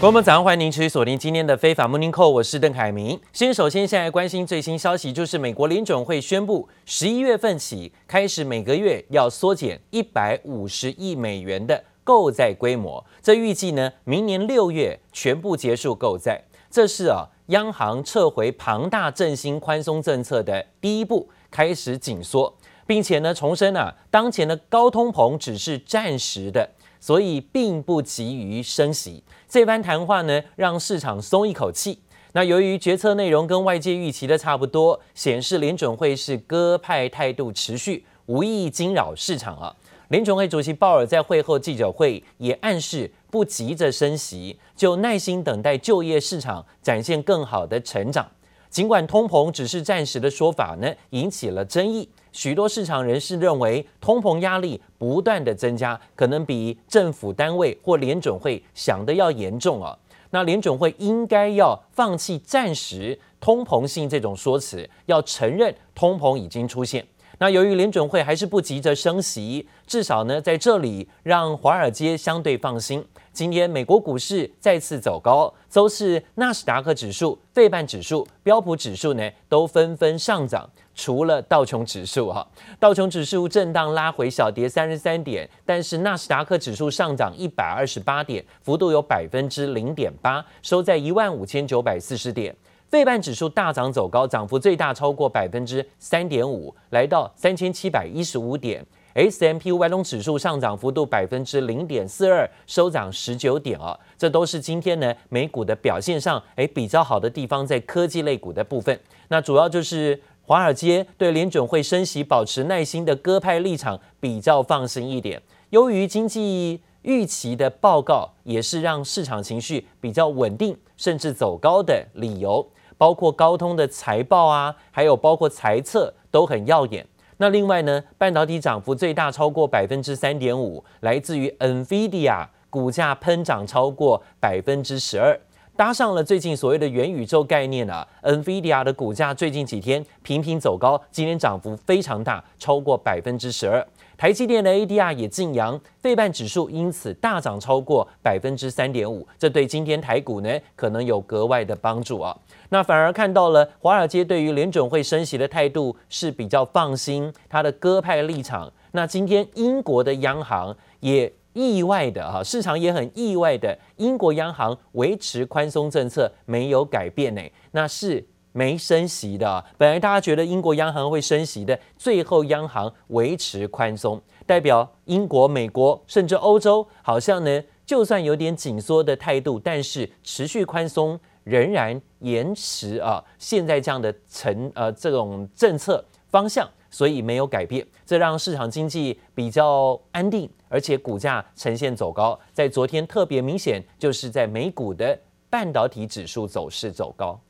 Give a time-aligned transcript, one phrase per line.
[0.00, 3.20] 各位们早上欢迎您持续锁定今天的非法穆尼科我是邓凯明。
[3.34, 16.42] 先首先现在关心最新消息，就是美国联准会宣布，十一月份起开始每个月要缩减一百五十亿美元的购债规模，这预计呢明年六月全部结束购债。
[16.70, 22.56] 这是啊央行撤回庞大振兴宽松政策的第一步，开始紧缩，
[22.86, 26.70] 并且呢重申啊当前的高通膨只是暂时的。
[27.02, 31.98] 所以并不急于升息，这番谈话呢，让市场松一口气。
[32.34, 39.74] 那由于决策内容跟外界预期的差不多，显示联准会是鸽派态度持续，无意惊扰市场啊。
[40.10, 48.30] 联准会主席鲍尔在会后记者会也暗示不急着升息，就耐心等待就业市场展现更好的成长。
[48.68, 52.08] 尽管通膨只是暂时的说法呢，引起了争议。
[52.32, 59.96] 许多市场人士认为，通膨压力不断的增加，可能比政府单位或联准会想的要严重啊。
[60.30, 67.04] 那联准会应该要放弃暂时通膨性这种说辞，要承认通膨已经出现。
[67.38, 73.04] 那由于联准会还是不急着升息，至少呢在这里让华尔街相对放心。
[73.32, 80.68] 今天美国股市再次走高，周四纳斯达克指数、费半指数、标普指数呢都纷纷上涨。
[81.00, 82.46] 除了道琼指数哈，
[82.78, 92.54] 道琼指数震荡拉回小跌三十三点，但是纳斯达克指数上涨一百二十八点，幅度有百分之零点八，收在一万五千九百四十点。
[92.90, 98.84] 费半指数大涨走高，涨幅最大超过百分之三点五，来到三千七百一十五点。
[99.14, 110.20] S&P 500指数上涨幅度百分之零点四二，收涨十九点哦，这都是今天呢美股的表现上诶比较好的地方，在科技类股的部分，那主要就是。
[110.50, 127.06] 华尔街对联准会升息保持耐心的鸽派立场比较放心一点，由于经济预期的报告也是让市场情绪比较稳定甚至走高的理由，包括高通的财报啊，还有包括财测都很耀眼。
[127.36, 135.40] 那另外呢，半导体涨幅最大超过百分之三点五，来自于 NVIDIA 股价喷涨超过百分之十二。
[135.80, 143.82] 搭上了最近所谓的元宇宙概念啊，NVIDIA 的股价最近几天频频走高，今天涨幅非常大，超过百分之十二。
[144.18, 152.36] 台积电的 ADR 也劲扬，费半指数因此大涨超过百分之三点五，这对今天台股呢可能有格外的帮助啊。
[152.68, 158.70] 那反而看到了华尔街对于联准会升息的态度是比较放心，它的鸽派立场。
[158.92, 161.32] 那今天英国的央行也。
[161.52, 169.64] 意外的哈，市场也很意外的，英国央行维持宽松政策没有改变呢，那是没升息的。
[169.76, 183.22] 本来大家觉得英国央行会升息的，最后央行维持宽松，代表英国、美国甚至欧洲好像呢，就算有点紧缩的态度，但是持续宽松仍然延迟啊。
[183.38, 186.68] 现在这样的成呃这种政策方向。
[186.90, 192.38] 所以没有改变，这让市场经济比较安定，而且股价呈现走高。
[192.52, 195.18] 在昨天特别明显，就是在美股的
[195.48, 197.40] 半导体指数走势走高。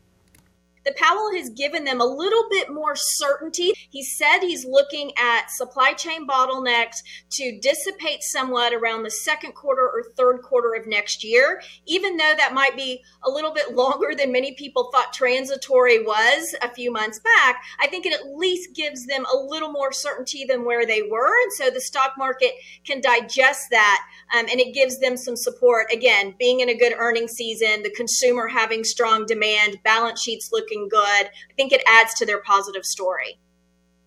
[0.85, 3.73] The Powell has given them a little bit more certainty.
[3.91, 7.03] He said he's looking at supply chain bottlenecks
[7.33, 12.35] to dissipate somewhat around the second quarter or third quarter of next year, even though
[12.37, 16.91] that might be a little bit longer than many people thought transitory was a few
[16.91, 17.63] months back.
[17.81, 21.43] I think it at least gives them a little more certainty than where they were.
[21.43, 22.53] And so the stock market
[22.85, 24.03] can digest that
[24.37, 25.93] um, and it gives them some support.
[25.93, 30.70] Again, being in a good earnings season, the consumer having strong demand, balance sheets looking
[30.71, 33.39] 挺 good I think it adds to their positive story.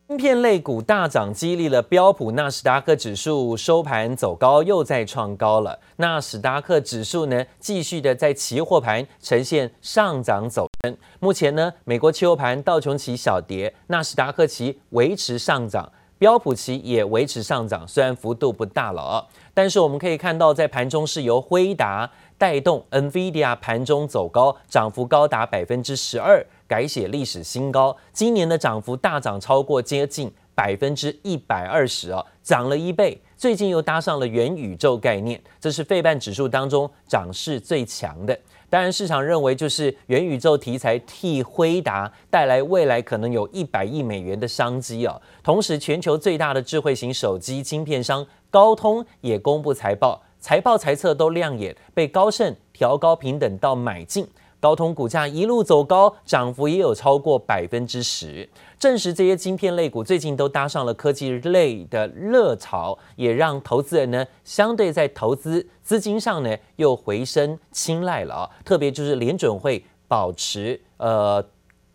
[0.10, 5.80] 芯片类股大涨，激励了标普纳斯达克指数收盘走高，又再创高了。
[5.98, 10.96] 纳斯达克指数呢，继续的在期货盘呈现上涨走升。
[11.20, 22.12] 目前呢，美国期货盘道琼期小跌，纳斯达克期维持上涨，标普期也维持上涨，虽然幅度不大了啊，但是我们可以看到，在盘中是由辉达。
[22.44, 27.96] 带动 NVIDIA 盘中走高，涨幅高达百分之十二，改写历史新高。
[28.12, 33.18] 今年的涨幅大涨超过接近百分之一百二十哦，涨了一倍。
[33.38, 38.38] 最近又搭上了元宇宙概念，这是费半指数当中涨势最强的。
[38.70, 45.22] 当然，市场认为就是元宇宙题材替辉达带来未来可能有一百亿美元的商机哦。
[45.42, 50.22] 同时，全球最大的智慧型手机晶片商高通也公布财报。
[50.44, 54.28] 财报财测都亮眼，被高盛调高平等到买进。
[54.60, 68.50] 高通股价一路走高，涨幅也有超过百分之十，证实这些晶片类股最近都搭上了科技类的热潮，也让投资人呢相对在投资资金上呢又回升青睐了啊。
[68.66, 71.42] 特别就是联准会保持呃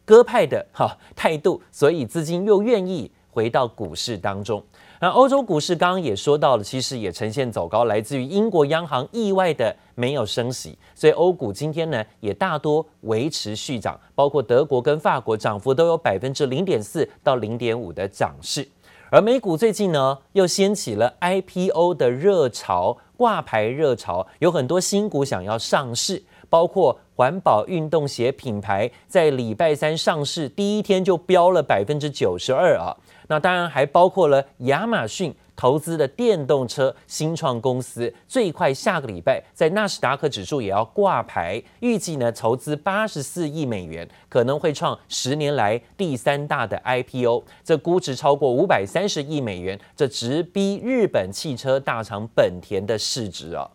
[0.07, 4.65] 鸽派的哈态度，所以资金又愿意回到股市当中。
[5.01, 18.69] 那欧洲股市刚刚也说到了，其实也呈现走高，来自于英国央行意外的没有升息，所以欧股今天呢也大多维持续涨，包括德国跟法国涨幅都有百分之零点四到零点五的涨势。
[19.11, 32.95] 而美股最近呢又掀起了 IPO 的热潮，挂牌热潮，有很多新股想要上市，包括环保运动鞋品牌在礼拜三上市第一天就飙了百分之九十二啊。
[33.29, 53.71] 那当然还包括了亚马逊投资的电动车新创公司，最快下个礼拜在纳斯达克指数也要挂牌，预计呢筹资八十四亿美元，可能会创十年来第三大的 IPO，这估值超过五百三十亿美元，这直逼日本汽车大厂本田的市值啊。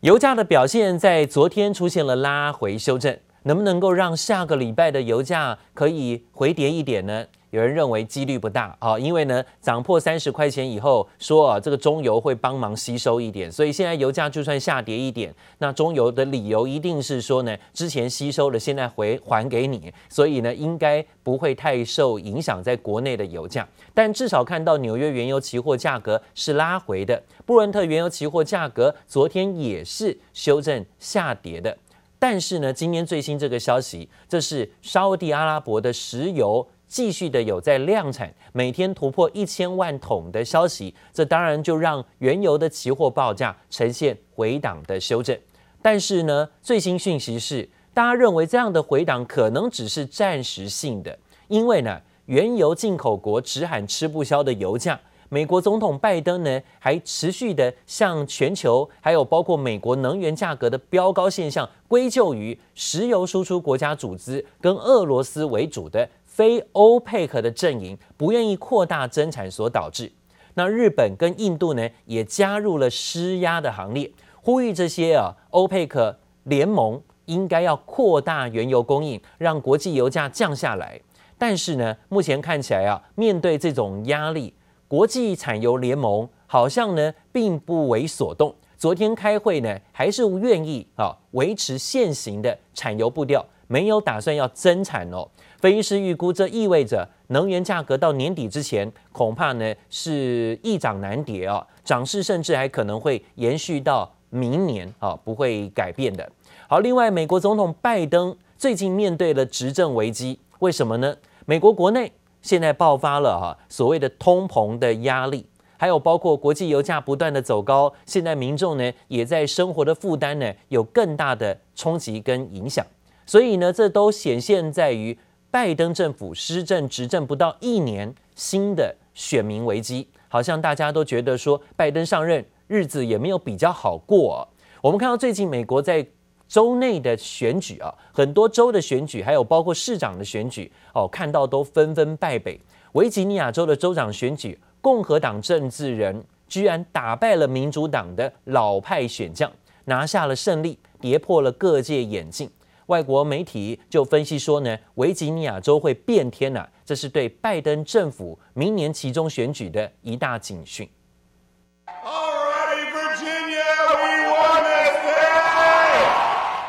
[0.00, 3.18] 油价的表现在昨天出现了拉回修正。
[3.44, 7.24] 能不能够让下个礼拜的油价可以回跌一点呢？
[7.50, 23.66] 有人认为几率不大啊，因为呢涨破三十块钱以后，说啊这个中油会帮忙吸收一点，所以现在油价就算下跌一点，那中油的理由一定是说呢之前吸收了，现在回还给你，所以呢应该不会太受影响在国内的油价。
[23.94, 31.74] 但至少看到纽约原油期货价格是拉回的，布伦特原油期货价格昨天也是修正下跌的。
[32.18, 45.38] 但是呢，今天最新这个消息，这是沙乌地阿拉伯的石油继续的有在量产，每天突破一千万桶的消息，这当然就让原油的期货报价呈现回档的修正。
[45.80, 51.16] 但是呢，最新讯息是，大家认为这样的回档可能只是暂时性的，
[51.46, 54.98] 因为呢，原油进口国直喊吃不消的油价。
[55.30, 70.10] 美国总统拜登呢，还持续的向全球，还有包括美国能源价格的飙高现象，归咎于石油输出国家组织跟俄罗斯为主的非欧佩克的阵营不愿意扩大增产所导致。
[70.54, 74.10] 那日本跟印度呢，也加入了施压的行列，
[74.40, 80.98] 呼吁这些啊欧佩克联盟应该要扩大原油供应，让国际油价降下来。
[81.36, 84.54] 但是呢，目前看起来啊，面对这种压力。
[84.88, 95.28] 国际产油联盟好像呢并不为所动，昨天开会呢还是愿意啊维持现行的产油步调，没有打算要增产哦。
[95.58, 106.26] 分析师预估，这意味着能源价格到年底之前恐怕呢是易涨难跌啊，涨势甚至还可能会延续到明年啊，不会改变的。
[106.66, 111.14] 好，另外美国总统拜登最近面对了执政危机，为什么呢？
[111.44, 112.10] 美国国内。
[112.40, 115.46] 现在爆发了哈所谓的通膨的压力，
[115.76, 122.84] 还有包括国际油价不断的走高，现在民众呢也在生活的负担呢有更大的冲击跟影响，
[123.26, 125.18] 所以呢这都显现在于
[125.50, 134.46] 拜登政府施政执政不到一年，新的选民危机，好像大家都觉得说拜登上任日子也没有比较好过。
[134.80, 136.06] 我们看到最近美国在。
[136.48, 142.58] 州内的选举啊，很多州的选举，还有包括市长的选举哦，看到都纷纷败北。
[142.92, 149.52] 维吉尼亚州的州长选举，共和党政治人居然打败了民主党的老派选将，
[149.84, 152.50] 拿下了胜利，跌破了各界眼镜。
[152.86, 160.88] 外国媒体就分析说呢，维吉尼亚州会变天呐，这是对拜登政府明年期中选举的一大警讯。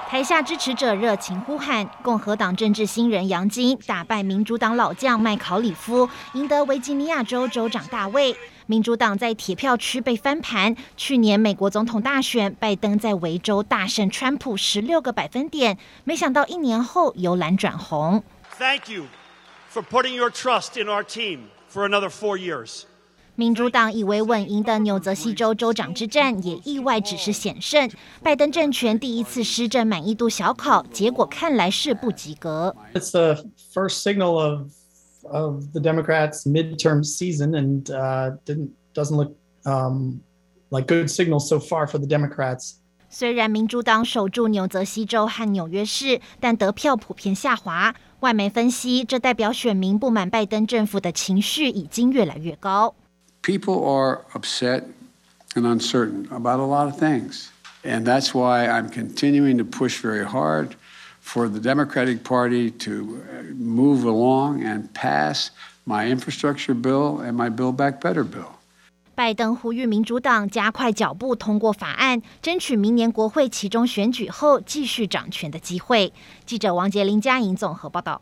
[0.09, 8.35] 台下支持者热情呼喊，共和党政治新人杨金打败民主党老将麦考里夫，赢得维吉尼亚州州长大位。
[8.65, 10.75] 民主党在铁票区被翻盘。
[10.97, 18.23] 去年美国总统大选，拜登在维州大胜川普十六个百分点，没想到一年后由蓝转红。
[18.57, 19.03] Thank you
[19.71, 22.85] for putting your trust in our team for another four years.
[23.39, 27.89] 民主党以为稳赢的纽泽西州州长之战也意外只是险胜，
[28.21, 32.75] 拜登政权第一次施政满意度小考，结果看来是不及格。
[32.93, 34.67] It's the first signal of
[35.31, 39.31] of the Democrats' midterm season, and uh, didn't doesn't look
[39.63, 40.19] um
[40.69, 42.73] like good signals so far for the Democrats.
[43.09, 47.95] 虽然民主党守住纽泽西州和纽约市，但得票普遍下滑。
[48.19, 52.93] 外媒分析，这代表选民不满拜登政府的情绪已经越来越高。
[53.42, 54.84] People are upset
[55.54, 57.50] and uncertain about a lot of things.
[57.84, 60.74] And that's why I'm continuing to push very hard
[61.20, 63.22] for the Democratic Party to
[63.54, 65.50] move along and pass
[65.86, 68.52] my infrastructure bill and my Build Back Better bill.
[69.14, 76.12] 拜登呼吁民主党加快脚步通过法案，争取明年国会期中选举后继续掌权的机会。
[76.44, 78.20] 记者王杰林佳莹综合报道。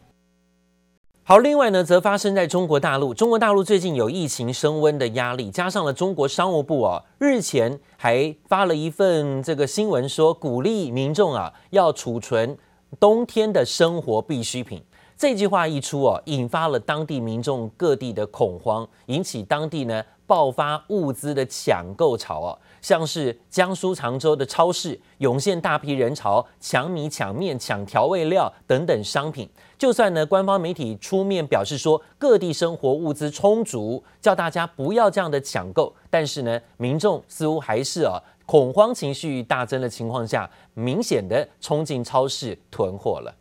[1.30, 3.14] 好，另外呢，则发生在中国大陆。
[3.14, 12.58] 中国大陆最近有疫情升温的压力，加上了中国商务部啊，日前还发了一份这个新闻，说鼓励民众啊要储存
[12.98, 14.82] 冬天的生活必需品。
[15.18, 22.58] 这句话一出啊，引发了当地民众各地的恐慌，引起当地呢爆发物资的抢购潮啊。
[22.88, 29.50] 像是江苏常州的超市涌现大批人潮，抢米、抢面、抢调味料等等商品。
[29.78, 43.36] 就算呢，官方媒体出面表示说各地生活物资充足，叫大家不要这样的抢购，但是呢，民众似乎还是啊恐慌情绪大增的情况下，明显的冲进超市囤货了。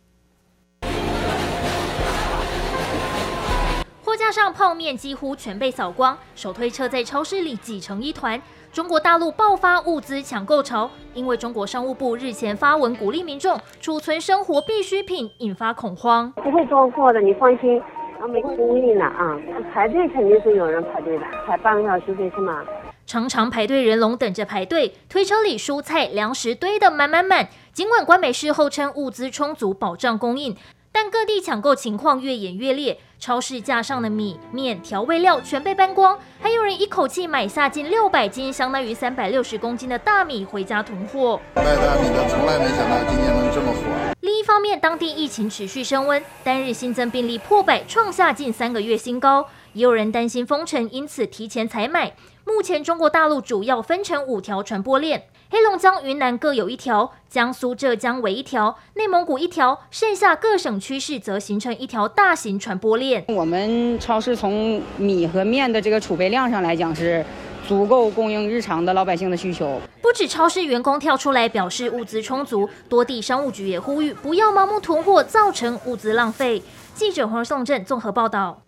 [4.27, 8.41] 架上泡面几乎全被扫光，手推车在超市里挤成一团。
[8.73, 16.29] 中国大陆爆发物资抢购潮，因为中国商务部日前发文鼓励民众储存生活必需品，引发恐慌。
[16.33, 17.81] 不会装货的，你放心。
[18.19, 19.39] 啊，没供应了啊，
[19.73, 22.61] 排队肯定是有人排队的，排半个小时最起码。
[23.05, 27.47] 常常排队人龙等着排队，推车里蔬菜粮食堆得满满满。
[27.71, 30.57] 尽管官媒事后称物资充足，保障供应。
[30.99, 41.39] 但各地抢购情况越演越烈，超市架上的米、面、调味料全被搬光，还有人一口气买下近六百斤，相当于三百六十公斤的大米回家囤货。
[41.53, 44.15] 卖大米的从来没想到今年能这么火。
[44.21, 49.47] 另一方面，当地疫情持续升温，单日新增病例破百，创下近三个月新高。
[49.73, 52.11] 也有人担心封城，因此提前采买。
[52.47, 55.23] 目前中国大陆主要分成五条传播链。
[55.49, 63.25] 黑龙江、云南各有一条，江苏、浙江为一条，内蒙古一条，剩下各省区市则形成一条大型传播链。
[63.27, 67.25] 我们超市从米和面的这个储备量上来讲，是
[67.67, 69.81] 足够供应日常的老百姓的需求。
[70.01, 76.63] 不止超市员工跳出来表示物资充足，多地商务局也呼吁不要盲目囤货，造成物资浪费。
[76.95, 78.61] 记者黄宋镇综合报道。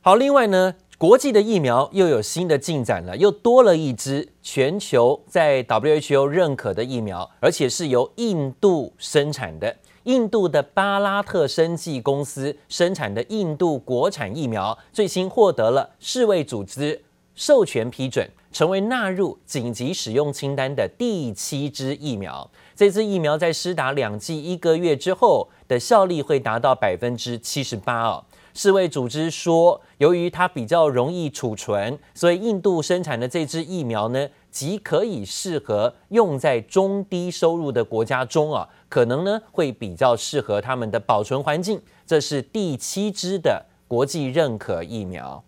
[0.00, 0.74] 好，另外呢？
[1.02, 9.76] 国际的疫苗又有新的进展了，又多了一支全球在 WHO 认可的疫苗，而且是由印度生产的。
[10.04, 17.02] 印度的巴拉特生技公司生产的印度国产疫苗，最新获得了世卫组织
[17.34, 22.48] 授权批准，成为纳入紧急使用清单的第七支疫苗。
[22.76, 28.24] 这支疫苗在施打两剂一个月之后的效力会达到百分之七十八哦。
[28.54, 41.80] 世卫组织说，由于它比较容易储存，所以印度生产的这支疫苗呢，即可以适合用在中低收入的国家中啊，可能呢会比较适合他们的保存环境。
[42.06, 45.42] 这是第七支的国际认可疫苗。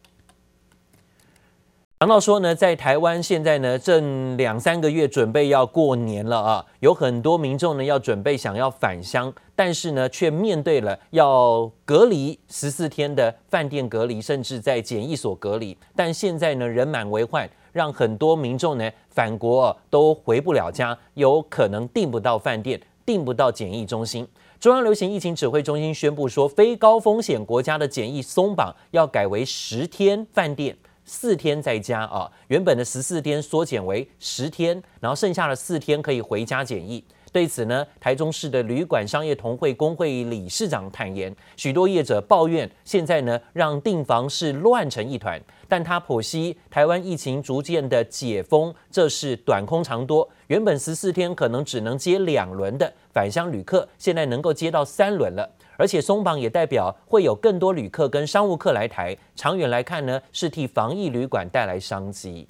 [2.04, 15.74] 讲到说呢，在台湾现在呢，正两三个月准备要过年了啊，有很多民众呢要准备想要返乡，但是呢，却面对了要隔离十四天的饭店隔离，甚至在检疫所隔离。
[15.96, 24.28] 但现在呢，人满为患，让很多民众呢返国都回不了家，有可能订不到饭店，订不到检疫中心。
[24.60, 30.76] 中央流行疫情指挥中心宣布说，非高风险国家的检疫松绑要改为十天饭店。
[31.04, 37.04] 四天在家啊，原本的十四天缩减为十天，然后剩下的四天可以回家检疫。
[37.32, 45.40] 对此呢，台中市的旅馆商业同会工会理事长坦言，许多业者抱怨现在呢让订房是乱成一团。
[45.66, 50.28] 但他剖析台湾疫情逐渐的解封，这是短空长多。
[50.46, 55.50] 原本十四天可能只能接两轮的返乡旅客，现在能够接到三轮了。
[55.76, 62.46] 而且松绑也代表会有更多旅客跟商务客来台，长远来看呢，是替防疫旅馆带来商机。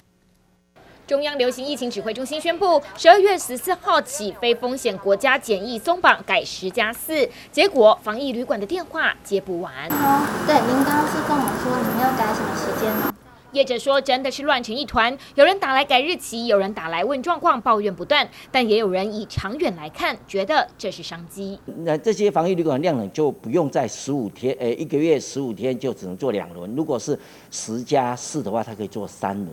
[1.07, 9.71] 中央流行疫情指挥中心宣布，十二月十四号起，非风险国家检疫松绑改十加四，结果防疫旅馆的电话接不完。
[9.91, 13.13] 哦，对，您刚刚是跟我说，你们要改什么时间吗？
[13.55, 21.57] 业者说真的是乱成一团，有人打来改日期，有人打来问状况，抱怨不断，但也有人以长远来看，觉得这是商机。
[21.77, 27.17] 那这些防疫旅馆量呢，就不用在十五天，呃，一个月十五天就只能做两轮，如果是
[27.49, 29.49] 十加四的话，它可以做三轮。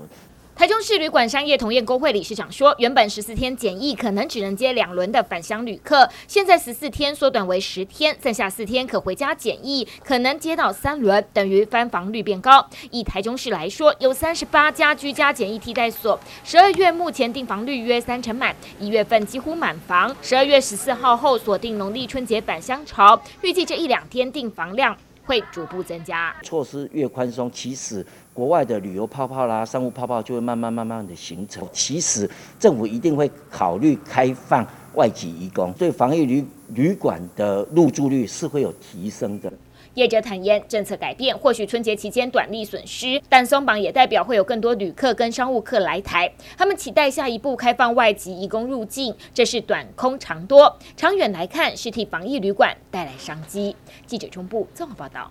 [0.55, 12.65] 台中市旅馆商业同业工会理事长说，原本十四天检疫可能只能接两轮的返乡旅客，现在十四天缩短为十天，剩下四天可回家检疫，可能接到三轮，等于翻房率变高。
[12.91, 26.37] 以台中市来说，有三十八家居家检疫替代所，十二月目前订房率约三成满，一月份几乎满房，十二月十四号后锁定农历春节返乡潮，预计这一两天订房量会逐步增加。
[26.43, 28.07] 措施越宽松，其实。
[28.35, 31.69] 国外的旅游泡泡啦，商务泡泡就会慢慢慢慢的形成。
[31.73, 39.53] 其实政府一定会考虑开放外籍移工，对防疫旅旅馆的入住率是会有提升的。
[39.95, 46.33] 业者坦言，政策改变或许春节期间短利损失，但松绑也代表会有更多旅客跟商务客来台。
[46.57, 53.77] 他们期待下一步开放外籍移工入境，这是短空长多，长远来看是替防疫旅馆带来商机。
[54.07, 55.31] 记者中部综合报道。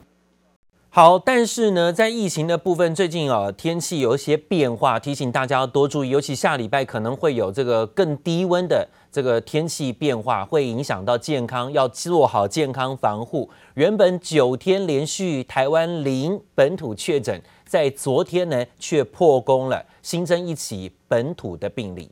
[0.93, 13.50] 好，但是呢，在疫情的部分，最近啊，天气有一些变化，提醒大家要多注意，尤其下礼拜可能会有这个更低温的这个天气变化，会影响到健康，要做好健康防护。
[13.75, 22.12] 原本九天连续台湾零本土确诊，在昨天呢却破功了，新增一起本土的病例。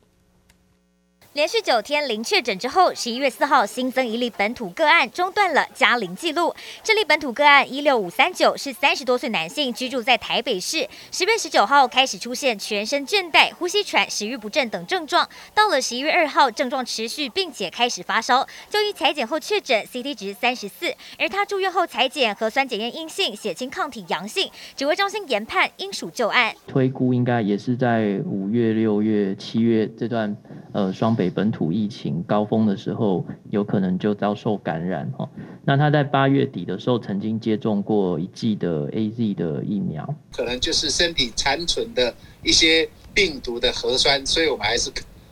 [1.34, 6.52] 连续九天零确诊之后，十一月四号新增一例本土个案，中断了加零记录。
[6.82, 10.88] 这例本土个案一六五三九是三十多岁男性，居住在台北市。
[11.12, 18.44] 十月十九号开始出现全身倦怠、呼吸喘、食欲不振等症状，到了十一月二号症状持续，并且开始发烧。
[18.68, 24.50] 就医裁检后确诊，CT 值三十四，而他住院后裁检核酸检验阴性，血清抗体阳性。
[24.74, 30.36] 指挥中心研判应属旧案，推估应该也是在五月、六月、七月这段
[30.72, 31.16] 呃双。
[31.20, 35.28] 北本土疫情高峰的时候，有可能就遭受感染哈。
[35.66, 44.90] 那他在八月底的时候曾经接种过一剂的 AZ 的疫苗，可能就是身体残存的一些病毒的核酸，所以我们还是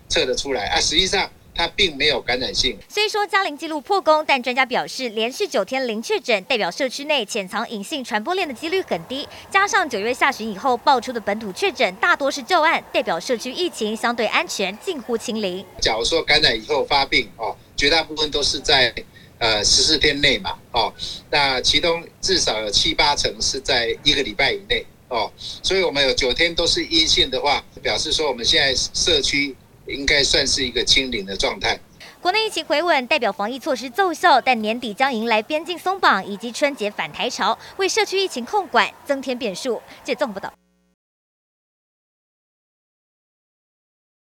[0.09, 0.79] 测得出来啊。
[0.79, 1.27] 实际上。
[1.59, 2.79] 它并没有感染性。
[2.89, 9.27] 虽说嘉陵记录破功，但专家表示，连续九天零确诊，代表社区内潜藏隐性传播链的几率很低。
[9.51, 15.65] 加上九月下旬以后爆出的本土确诊大多是旧案，代表社区疫情相对安全，近乎清零。
[15.81, 18.95] 假如说感染以后发病哦，绝大部分都是在
[19.39, 20.95] 呃十四天内嘛哦，
[21.29, 25.29] 那其中至少有七八成是在一个礼拜以内哦，
[25.65, 29.57] 所以我们有九天都是阴性的话，表示说我们现在社区。
[29.89, 31.79] 应该算是一个清零的状态。
[32.21, 39.81] 国内疫情回稳，代表防疫措施奏效，但年底将迎来边境松绑以及春节返台潮，为社区疫情控管增添变数。
[40.05, 40.53] 这综合报道。